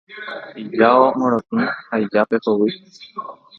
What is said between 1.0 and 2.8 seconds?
morotĩ ha ijape hovy